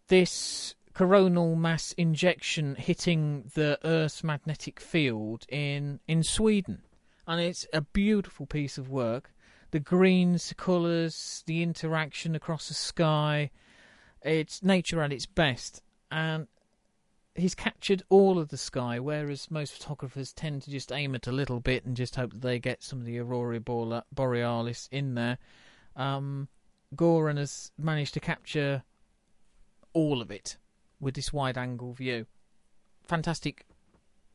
this 0.08 0.74
coronal 0.94 1.56
mass 1.56 1.94
ejection 1.98 2.76
hitting 2.76 3.50
the 3.54 3.80
Earth's 3.84 4.24
magnetic 4.24 4.80
field 4.80 5.46
in 5.50 6.00
in 6.08 6.24
Sweden, 6.24 6.82
and 7.28 7.40
it's 7.42 7.68
a 7.74 7.82
beautiful 7.82 8.46
piece 8.46 8.78
of 8.78 8.90
work. 8.90 9.34
The 9.72 9.80
greens, 9.80 10.50
the 10.50 10.56
colours, 10.56 11.44
the 11.46 11.64
interaction 11.64 12.36
across 12.36 12.68
the 12.68 12.74
sky. 12.74 13.52
It's 14.22 14.62
nature 14.62 15.02
at 15.02 15.14
its 15.14 15.26
best, 15.26 15.82
and 16.12 16.48
he's 17.36 17.56
captured 17.56 18.04
all 18.10 18.38
of 18.38 18.50
the 18.50 18.58
sky, 18.58 19.00
whereas 19.00 19.50
most 19.50 19.74
photographers 19.74 20.34
tend 20.34 20.64
to 20.64 20.72
just 20.72 20.92
aim 20.92 21.16
at 21.16 21.28
a 21.28 21.32
little 21.32 21.60
bit 21.60 21.86
and 21.86 21.96
just 21.96 22.16
hope 22.16 22.34
that 22.34 22.42
they 22.42 22.60
get 22.60 22.84
some 22.84 23.00
of 23.00 23.06
the 23.06 23.20
aurora 23.20 23.60
borealis 24.12 24.90
in 24.92 25.16
there. 25.16 25.38
Um, 25.96 26.50
Goran 26.96 27.38
has 27.38 27.72
managed 27.78 28.14
to 28.16 28.20
capture 28.20 28.84
all 29.94 30.22
of 30.22 30.32
it 30.32 30.58
with 31.02 31.16
this 31.16 31.34
wide 31.34 31.58
angle 31.58 31.94
view. 31.94 32.28
Fantastic 33.04 33.66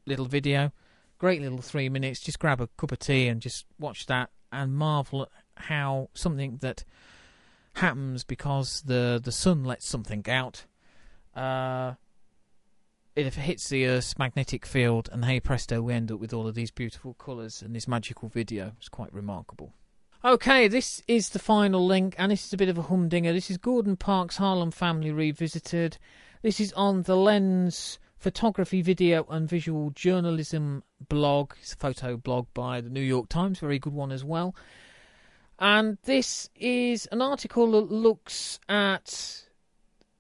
little 0.04 0.26
video. 0.26 0.72
Great 1.18 1.40
little 1.40 1.62
three 1.62 1.88
minutes. 1.88 2.20
Just 2.20 2.38
grab 2.38 2.60
a 2.60 2.66
cup 2.76 2.92
of 2.92 2.98
tea 2.98 3.28
and 3.28 3.40
just 3.40 3.64
watch 3.78 4.04
that 4.06 4.30
and 4.52 4.74
marvel 4.74 5.22
at 5.22 5.28
how 5.56 6.10
something 6.12 6.58
that 6.60 6.84
happens 7.74 8.24
because 8.24 8.82
the 8.82 9.20
the 9.22 9.32
sun 9.32 9.64
lets 9.64 9.86
something 9.86 10.24
out. 10.28 10.64
Uh, 11.34 11.94
it 13.14 13.32
hits 13.34 13.68
the 13.70 13.86
Earth's 13.86 14.18
magnetic 14.18 14.66
field, 14.66 15.08
and 15.10 15.24
hey 15.24 15.40
presto, 15.40 15.80
we 15.80 15.94
end 15.94 16.12
up 16.12 16.20
with 16.20 16.34
all 16.34 16.46
of 16.46 16.54
these 16.54 16.70
beautiful 16.70 17.14
colours 17.14 17.62
and 17.62 17.74
this 17.74 17.88
magical 17.88 18.28
video. 18.28 18.72
It's 18.78 18.90
quite 18.90 19.12
remarkable. 19.12 19.72
Okay, 20.24 20.68
this 20.68 21.02
is 21.06 21.30
the 21.30 21.38
final 21.38 21.86
link, 21.86 22.14
and 22.18 22.32
this 22.32 22.46
is 22.46 22.52
a 22.52 22.56
bit 22.56 22.68
of 22.68 22.78
a 22.78 22.82
humdinger. 22.82 23.32
This 23.32 23.50
is 23.50 23.56
Gordon 23.58 23.96
Parks' 23.96 24.36
Harlem 24.36 24.70
Family 24.70 25.12
Revisited. 25.12 25.98
This 26.42 26.60
is 26.60 26.72
on 26.74 27.02
the 27.02 27.16
Lens 27.16 27.98
photography, 28.18 28.82
video, 28.82 29.24
and 29.30 29.48
visual 29.48 29.90
journalism 29.90 30.82
blog. 31.08 31.52
It's 31.60 31.72
a 31.72 31.76
photo 31.76 32.16
blog 32.16 32.46
by 32.52 32.80
the 32.80 32.90
New 32.90 33.00
York 33.00 33.28
Times, 33.28 33.58
very 33.58 33.78
good 33.78 33.92
one 33.92 34.12
as 34.12 34.24
well. 34.24 34.54
And 35.58 35.96
this 36.04 36.50
is 36.54 37.06
an 37.06 37.22
article 37.22 37.70
that 37.72 37.90
looks 37.90 38.60
at 38.68 39.44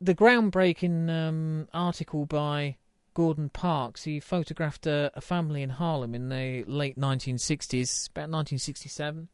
the 0.00 0.14
groundbreaking 0.14 1.10
um, 1.10 1.68
article 1.74 2.24
by 2.24 2.76
Gordon 3.12 3.50
Parks. 3.50 4.04
He 4.04 4.18
photographed 4.18 4.86
a, 4.86 5.10
a 5.14 5.20
family 5.20 5.62
in 5.62 5.70
Harlem 5.70 6.14
in 6.14 6.30
the 6.30 6.64
late 6.66 6.98
1960s, 6.98 8.08
about 8.10 8.30
1967 8.30 9.28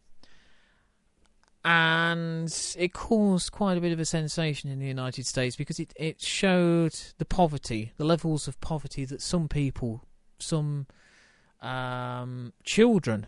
and 1.64 2.74
it 2.76 2.92
caused 2.92 3.52
quite 3.52 3.78
a 3.78 3.80
bit 3.80 3.92
of 3.92 4.00
a 4.00 4.04
sensation 4.04 4.70
in 4.70 4.80
the 4.80 4.86
United 4.86 5.26
States 5.26 5.54
because 5.54 5.78
it, 5.78 5.92
it 5.96 6.20
showed 6.20 6.98
the 7.18 7.24
poverty, 7.24 7.92
the 7.96 8.04
levels 8.04 8.48
of 8.48 8.60
poverty 8.60 9.04
that 9.04 9.22
some 9.22 9.48
people, 9.48 10.04
some 10.38 10.86
um, 11.60 12.52
children, 12.64 13.26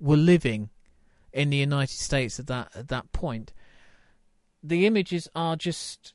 were 0.00 0.16
living 0.16 0.70
in 1.32 1.50
the 1.50 1.58
United 1.58 1.98
States 1.98 2.40
at 2.40 2.46
that 2.46 2.70
at 2.74 2.88
that 2.88 3.12
point. 3.12 3.52
The 4.62 4.86
images 4.86 5.28
are 5.34 5.54
just 5.54 6.14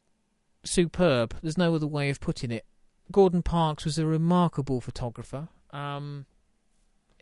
superb. 0.64 1.36
There's 1.42 1.58
no 1.58 1.76
other 1.76 1.88
way 1.88 2.10
of 2.10 2.20
putting 2.20 2.52
it. 2.52 2.66
Gordon 3.12 3.44
Parks 3.44 3.86
was 3.86 4.00
a 4.00 4.06
remarkable 4.08 4.82
photographer. 4.82 5.50
Um, 5.72 6.26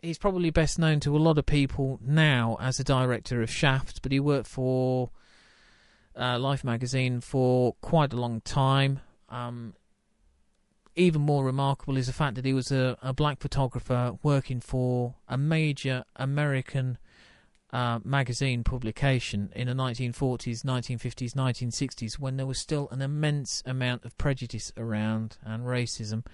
he's 0.02 0.18
probably 0.18 0.50
best 0.50 0.78
known 0.78 1.00
to 1.00 1.16
a 1.16 1.18
lot 1.18 1.38
of 1.38 1.46
people 1.46 1.98
now 2.04 2.58
as 2.60 2.78
a 2.80 2.84
director 2.84 3.40
of 3.40 3.50
Shaft, 3.50 4.02
but 4.02 4.12
he 4.12 4.20
worked 4.20 4.48
for 4.48 5.10
uh, 6.16 6.38
Life 6.38 6.64
magazine 6.64 7.20
for 7.20 7.74
quite 7.80 8.12
a 8.12 8.16
long 8.16 8.40
time. 8.40 9.00
Um, 9.28 9.74
even 10.94 11.22
more 11.22 11.44
remarkable 11.44 11.96
is 11.96 12.08
the 12.08 12.12
fact 12.12 12.34
that 12.34 12.44
he 12.44 12.52
was 12.52 12.70
a, 12.70 12.98
a 13.00 13.14
black 13.14 13.40
photographer 13.40 14.18
working 14.22 14.60
for 14.60 15.14
a 15.28 15.38
major 15.38 16.04
American 16.16 16.98
uh, 17.72 18.00
magazine 18.04 18.62
publication 18.62 19.50
in 19.54 19.68
the 19.68 19.72
1940s, 19.72 20.62
1950s, 20.62 21.32
1960s, 21.32 22.18
when 22.18 22.36
there 22.36 22.44
was 22.44 22.58
still 22.58 22.88
an 22.90 23.00
immense 23.00 23.62
amount 23.64 24.04
of 24.04 24.18
prejudice 24.18 24.72
around 24.76 25.38
and 25.42 25.64
racism 25.64 26.24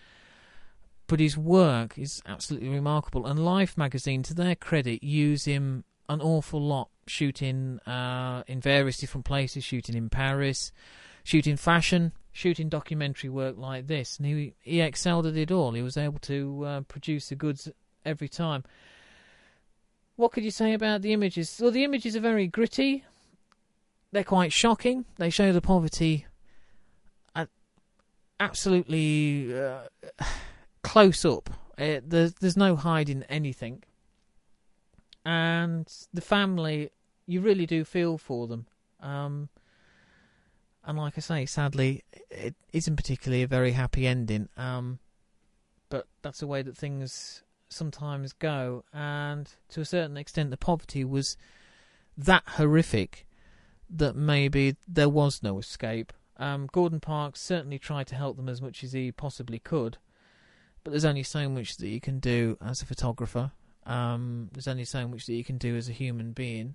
but 1.09 1.19
his 1.19 1.37
work 1.37 1.99
is 1.99 2.23
absolutely 2.27 2.69
remarkable. 2.69 3.27
And 3.27 3.45
Life 3.45 3.77
magazine, 3.77 4.23
to 4.25 4.35
their 4.35 4.55
credit, 4.55 5.03
use 5.03 5.47
him 5.47 5.85
an 6.09 6.21
awful 6.21 6.61
lot, 6.61 6.91
shooting 7.07 7.81
uh, 7.81 8.45
in 8.47 8.61
various 8.61 8.99
different 8.99 9.25
places, 9.25 9.65
shooting 9.65 9.97
in 9.97 10.11
Paris, 10.11 10.71
shooting 11.25 11.57
fashion, 11.57 12.12
shooting 12.31 12.69
documentary 12.69 13.31
work 13.31 13.57
like 13.59 13.87
this. 13.87 14.19
And 14.19 14.27
he 14.27 14.55
he 14.61 14.81
excelled 14.81 15.27
at 15.27 15.37
it 15.37 15.50
all. 15.50 15.73
He 15.73 15.83
was 15.83 15.97
able 15.97 16.19
to 16.21 16.65
uh, 16.65 16.81
produce 16.83 17.31
the 17.31 17.35
goods 17.37 17.69
every 18.05 18.29
time. 18.29 18.65
What 20.17 20.33
could 20.33 20.45
you 20.45 20.50
say 20.50 20.75
about 20.75 21.03
the 21.03 21.12
images? 21.12 21.59
Well, 21.61 21.71
the 21.71 21.85
images 21.85 22.17
are 22.17 22.21
very 22.21 22.49
gritty. 22.49 23.05
They're 24.12 24.25
quite 24.25 24.53
shocking. 24.53 25.05
They 25.17 25.31
show 25.31 25.53
the 25.53 25.61
poverty. 25.61 26.27
absolutely. 28.41 29.59
Uh, 29.59 29.81
close 30.88 31.25
up. 31.25 31.50
Uh, 31.78 32.00
there's 32.04 32.35
there's 32.35 32.57
no 32.57 32.75
hiding 32.75 33.23
anything, 33.28 33.83
and 35.25 35.87
the 36.12 36.21
family 36.21 36.90
you 37.26 37.40
really 37.40 37.66
do 37.66 37.85
feel 37.85 38.18
for 38.18 38.47
them. 38.47 38.66
Um, 39.00 39.49
and 40.85 40.99
like 40.99 41.14
I 41.16 41.21
say, 41.21 41.47
sadly, 41.47 42.02
it 42.30 42.54
isn't 42.73 42.97
particularly 42.97 43.42
a 43.42 43.47
very 43.47 43.73
happy 43.73 44.07
ending. 44.07 44.49
Um, 44.57 44.99
but 45.90 46.07
that's 46.23 46.40
the 46.40 46.47
way 46.47 46.62
that 46.62 46.76
things 46.76 47.42
sometimes 47.68 48.33
go, 48.33 48.85
and 48.92 49.50
to 49.68 49.83
a 49.83 49.85
certain 49.85 50.16
extent, 50.16 50.50
the 50.50 50.57
poverty 50.57 51.04
was 51.04 51.37
that 52.16 52.42
horrific 52.47 53.26
that 53.90 54.16
maybe 54.16 54.76
there 54.87 55.09
was 55.09 55.42
no 55.42 55.59
escape. 55.59 56.12
Um, 56.38 56.68
Gordon 56.73 57.00
Parks 57.00 57.40
certainly 57.40 57.78
tried 57.78 58.07
to 58.09 58.14
help 58.14 58.37
them 58.37 58.49
as 58.49 58.62
much 58.62 58.83
as 58.85 58.92
he 58.92 59.12
possibly 59.12 59.59
could, 59.59 59.98
but 60.85 60.91
there's 60.91 61.05
only 61.05 61.23
so 61.23 61.49
much 61.49 61.77
that 61.79 61.88
you 61.88 62.01
can 62.01 62.19
do 62.19 62.57
as 62.61 62.83
a 62.83 62.87
photographer. 62.87 63.53
Um, 63.87 64.51
there's 64.53 64.69
only 64.69 64.85
so 64.85 65.09
much 65.09 65.27
that 65.27 65.35
you 65.35 65.45
can 65.45 65.59
do 65.59 65.77
as 65.77 65.88
a 65.88 65.93
human 65.93 66.33
being. 66.33 66.75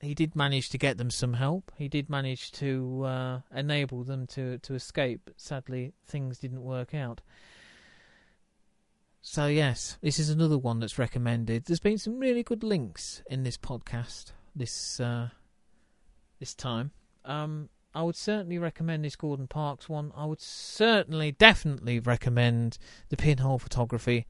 He 0.00 0.14
did 0.14 0.34
manage 0.34 0.70
to 0.70 0.78
get 0.78 0.98
them 0.98 1.10
some 1.10 1.34
help. 1.34 1.70
He 1.76 1.88
did 1.88 2.10
manage 2.10 2.50
to 2.52 3.04
uh, 3.04 3.40
enable 3.54 4.02
them 4.02 4.26
to, 4.28 4.58
to 4.58 4.74
escape, 4.74 5.20
but 5.24 5.40
sadly 5.40 5.92
things 6.06 6.38
didn't 6.38 6.64
work 6.64 6.92
out. 6.92 7.20
So 9.20 9.46
yes, 9.46 9.98
this 10.02 10.18
is 10.18 10.30
another 10.30 10.58
one 10.58 10.80
that's 10.80 10.98
recommended. 10.98 11.66
There's 11.66 11.78
been 11.78 11.98
some 11.98 12.18
really 12.18 12.42
good 12.42 12.64
links 12.64 13.22
in 13.30 13.44
this 13.44 13.56
podcast 13.56 14.32
this 14.54 15.00
uh, 15.00 15.28
this 16.38 16.54
time. 16.54 16.90
Um, 17.24 17.68
I 17.94 18.02
would 18.02 18.16
certainly 18.16 18.58
recommend 18.58 19.04
this 19.04 19.16
Gordon 19.16 19.46
Parks 19.46 19.88
one. 19.88 20.12
I 20.16 20.24
would 20.24 20.40
certainly, 20.40 21.32
definitely 21.32 22.00
recommend 22.00 22.78
the 23.10 23.16
pinhole 23.16 23.58
photography 23.58 24.26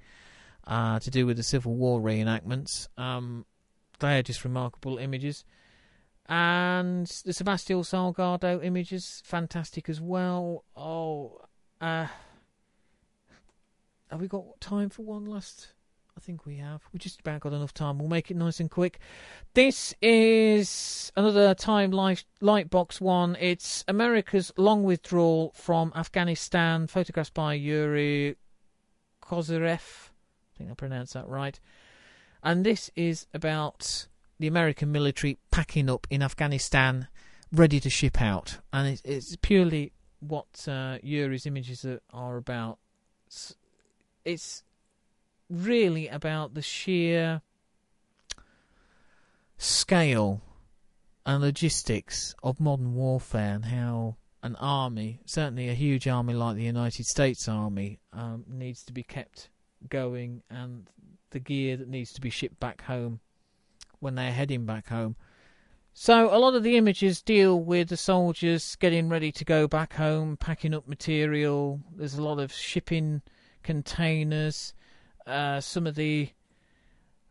uh, 0.66 0.98
to 1.00 1.10
do 1.10 1.26
with 1.26 1.36
the 1.36 1.42
Civil 1.42 1.74
War 1.74 2.00
reenactments. 2.00 2.88
Um, 2.98 3.46
they 4.00 4.18
are 4.18 4.22
just 4.22 4.44
remarkable 4.44 4.98
images. 4.98 5.44
And 6.26 7.06
the 7.24 7.32
Sebastião 7.32 7.82
Salgado 7.84 8.64
images, 8.64 9.22
fantastic 9.24 9.88
as 9.88 10.00
well. 10.00 10.64
Oh, 10.76 11.40
uh, 11.80 12.06
have 14.10 14.20
we 14.20 14.28
got 14.28 14.60
time 14.60 14.88
for 14.88 15.02
one 15.02 15.26
last 15.26 15.72
think 16.22 16.46
we 16.46 16.56
have. 16.58 16.82
We 16.92 16.98
just 16.98 17.20
about 17.20 17.40
got 17.40 17.52
enough 17.52 17.74
time. 17.74 17.98
We'll 17.98 18.08
make 18.08 18.30
it 18.30 18.36
nice 18.36 18.60
and 18.60 18.70
quick. 18.70 19.00
This 19.54 19.92
is 20.00 21.12
another 21.16 21.54
Time 21.54 21.90
Light, 21.90 22.24
Lightbox 22.40 23.00
one. 23.00 23.36
It's 23.40 23.84
America's 23.88 24.52
long 24.56 24.84
withdrawal 24.84 25.52
from 25.54 25.92
Afghanistan, 25.96 26.86
photographed 26.86 27.34
by 27.34 27.54
Yuri 27.54 28.36
Kozyrev. 29.20 29.80
I 29.80 30.58
think 30.58 30.70
I 30.70 30.74
pronounced 30.74 31.14
that 31.14 31.28
right. 31.28 31.58
And 32.42 32.64
this 32.64 32.90
is 32.94 33.26
about 33.34 34.06
the 34.38 34.46
American 34.46 34.92
military 34.92 35.38
packing 35.50 35.90
up 35.90 36.06
in 36.08 36.22
Afghanistan, 36.22 37.08
ready 37.52 37.80
to 37.80 37.90
ship 37.90 38.22
out. 38.22 38.58
And 38.72 38.88
it's, 38.88 39.02
it's 39.04 39.36
purely 39.42 39.92
what 40.20 40.68
uh, 40.68 40.98
Yuri's 41.02 41.46
images 41.46 41.84
are, 41.84 42.00
are 42.12 42.36
about. 42.36 42.78
It's, 43.26 43.56
it's 44.24 44.62
really 45.52 46.08
about 46.08 46.54
the 46.54 46.62
sheer 46.62 47.42
scale 49.58 50.40
and 51.24 51.42
logistics 51.42 52.34
of 52.42 52.58
modern 52.58 52.94
warfare 52.94 53.54
and 53.54 53.66
how 53.66 54.16
an 54.42 54.56
army, 54.56 55.20
certainly 55.24 55.68
a 55.68 55.74
huge 55.74 56.08
army 56.08 56.34
like 56.34 56.56
the 56.56 56.64
United 56.64 57.06
States 57.06 57.46
Army, 57.46 58.00
um, 58.12 58.44
needs 58.48 58.82
to 58.84 58.92
be 58.92 59.02
kept 59.02 59.50
going 59.88 60.42
and 60.50 60.88
the 61.30 61.38
gear 61.38 61.76
that 61.76 61.88
needs 61.88 62.12
to 62.12 62.20
be 62.20 62.30
shipped 62.30 62.58
back 62.58 62.82
home 62.82 63.20
when 64.00 64.16
they're 64.16 64.32
heading 64.32 64.64
back 64.66 64.88
home. 64.88 65.14
So 65.94 66.34
a 66.34 66.38
lot 66.38 66.54
of 66.54 66.62
the 66.62 66.76
images 66.76 67.22
deal 67.22 67.60
with 67.60 67.90
the 67.90 67.96
soldiers 67.96 68.76
getting 68.76 69.08
ready 69.08 69.30
to 69.32 69.44
go 69.44 69.68
back 69.68 69.92
home, 69.92 70.38
packing 70.38 70.74
up 70.74 70.88
material. 70.88 71.80
There's 71.94 72.14
a 72.14 72.22
lot 72.22 72.40
of 72.40 72.52
shipping 72.52 73.20
containers 73.62 74.74
uh, 75.26 75.60
some 75.60 75.86
of 75.86 75.94
the. 75.94 76.30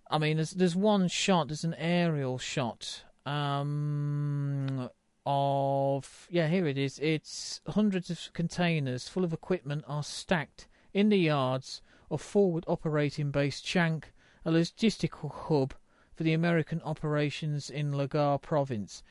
I 0.09 0.17
mean, 0.17 0.37
there's 0.37 0.51
there's 0.51 0.75
one 0.75 1.07
shot. 1.07 1.47
There's 1.47 1.63
an 1.63 1.75
aerial 1.75 2.37
shot 2.37 3.03
um, 3.25 4.89
of 5.25 6.27
yeah. 6.29 6.47
Here 6.47 6.67
it 6.67 6.77
is. 6.77 6.99
It's 6.99 7.61
hundreds 7.67 8.09
of 8.09 8.29
containers 8.33 9.07
full 9.07 9.23
of 9.23 9.33
equipment 9.33 9.85
are 9.87 10.03
stacked 10.03 10.67
in 10.93 11.09
the 11.09 11.17
yards 11.17 11.81
of 12.09 12.21
Forward 12.21 12.65
Operating 12.67 13.31
Base 13.31 13.61
Shank, 13.61 14.11
a 14.43 14.51
logistical 14.51 15.31
hub 15.33 15.73
for 16.13 16.23
the 16.23 16.33
American 16.33 16.81
operations 16.83 17.69
in 17.69 17.93
Logar 17.93 18.41
Province. 18.41 19.01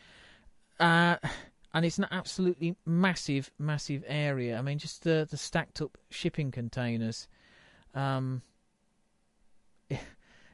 Uh, 0.79 1.17
and 1.73 1.85
it's 1.85 1.99
an 1.99 2.07
absolutely 2.11 2.77
massive, 2.85 3.51
massive 3.59 4.05
area. 4.07 4.59
I 4.59 4.63
mean, 4.63 4.79
just 4.79 5.05
the 5.05 5.27
the 5.31 5.37
stacked 5.37 5.81
up 5.81 5.97
shipping 6.11 6.51
containers. 6.51 7.29
Um, 7.95 8.43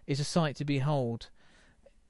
is 0.07 0.21
a 0.21 0.25
sight 0.25 0.57
to 0.57 0.65
behold. 0.65 1.29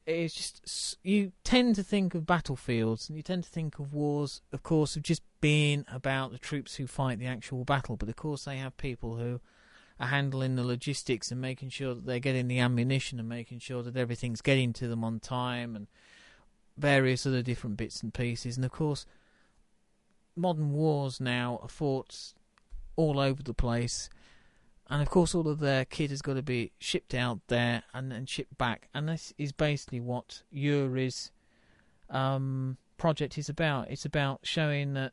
It's 0.07 0.35
just 0.35 0.99
you 1.03 1.33
tend 1.43 1.75
to 1.77 1.83
think 1.83 2.15
of 2.15 2.27
battlefields 2.27 3.09
and 3.09 3.17
you 3.17 3.23
tend 3.23 3.45
to 3.45 3.51
think 3.51 3.79
of 3.79 3.93
wars, 3.93 4.41
of 4.53 4.63
course, 4.63 4.95
of 4.95 5.03
just 5.03 5.23
being 5.41 5.85
about 5.93 6.31
the 6.31 6.39
troops 6.39 6.77
who 6.77 6.87
fight 6.87 7.19
the 7.19 7.27
actual 7.27 7.65
battle. 7.65 7.97
But 7.97 8.09
of 8.09 8.17
course, 8.17 8.45
they 8.45 8.59
have 8.59 8.77
people 8.77 9.17
who 9.17 9.41
are 9.99 10.09
handling 10.09 10.55
the 10.55 10.63
logistics 10.63 11.33
and 11.33 11.41
making 11.41 11.71
sure 11.71 11.95
that 11.95 12.07
they're 12.07 12.21
getting 12.21 12.47
the 12.47 12.61
ammunition 12.61 13.19
and 13.19 13.29
making 13.29 13.59
sure 13.59 13.83
that 13.83 13.97
everything's 13.97 14.43
getting 14.43 14.73
to 14.75 14.87
them 14.87 15.03
on 15.03 15.19
time 15.19 15.75
and 15.75 15.89
various 16.77 17.27
other 17.27 17.43
different 17.43 17.77
bits 17.77 18.03
and 18.03 18.15
pieces. 18.15 18.57
And 18.57 18.65
of 18.65 18.71
course, 18.71 19.07
modern 20.37 20.73
wars 20.73 21.21
now 21.21 21.59
are 21.63 21.69
fought 21.69 22.35
all 22.95 23.19
over 23.19 23.43
the 23.43 23.55
place 23.55 24.09
and 24.89 25.03
of 25.03 25.11
course 25.11 25.35
all 25.35 25.49
of 25.49 25.59
their 25.59 25.85
kit 25.85 26.11
has 26.11 26.23
got 26.23 26.35
to 26.35 26.43
be 26.43 26.73
shipped 26.79 27.15
out 27.15 27.41
there 27.49 27.83
and 27.93 28.11
then 28.11 28.27
shipped 28.27 28.57
back 28.57 28.89
and 28.95 29.09
this 29.09 29.33
is 29.39 29.53
basically 29.53 30.01
what 30.01 30.43
Yuri's 30.51 31.31
um, 32.11 32.77
project 32.99 33.37
is 33.37 33.49
about 33.49 33.91
it's 33.91 34.05
about 34.05 34.41
showing 34.43 34.95
that 34.95 35.13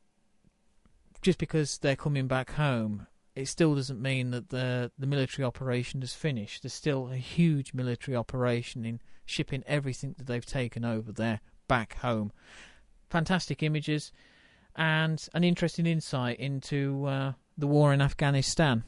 just 1.21 1.39
because 1.39 1.77
they're 1.79 1.95
coming 1.95 2.27
back 2.27 2.51
home 2.51 3.07
it 3.35 3.47
still 3.47 3.75
doesn't 3.75 4.01
mean 4.01 4.31
that 4.31 4.49
the 4.49 4.91
the 4.97 5.07
military 5.07 5.45
operation 5.45 6.03
is 6.03 6.13
finished. 6.13 6.63
There's 6.63 6.73
still 6.73 7.09
a 7.09 7.17
huge 7.17 7.73
military 7.73 8.15
operation 8.15 8.85
in 8.85 9.01
shipping 9.25 9.63
everything 9.65 10.13
that 10.17 10.27
they've 10.27 10.45
taken 10.45 10.85
over 10.85 11.11
there 11.11 11.41
back 11.67 11.97
home. 11.97 12.31
Fantastic 13.09 13.63
images 13.63 14.11
and 14.75 15.27
an 15.33 15.43
interesting 15.43 15.85
insight 15.85 16.39
into 16.39 17.05
uh, 17.05 17.33
the 17.57 17.67
war 17.67 17.93
in 17.93 18.01
Afghanistan. 18.01 18.83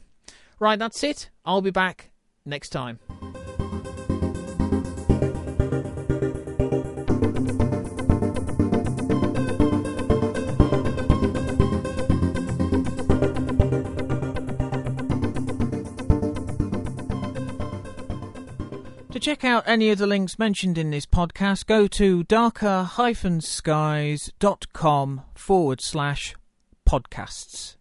Right, 0.58 0.78
that's 0.78 1.04
it. 1.04 1.30
I'll 1.44 1.60
be 1.60 1.70
back 1.70 2.10
next 2.44 2.70
time. 2.70 2.98
To 19.16 19.20
check 19.20 19.44
out 19.44 19.64
any 19.66 19.90
of 19.90 19.96
the 19.96 20.06
links 20.06 20.38
mentioned 20.38 20.76
in 20.76 20.90
this 20.90 21.06
podcast, 21.06 21.64
go 21.64 21.88
to 21.88 22.22
darker-skies.com 22.24 25.22
forward 25.34 25.80
slash 25.80 26.34
podcasts. 26.86 27.76